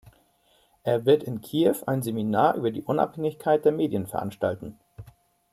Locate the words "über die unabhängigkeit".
2.55-3.63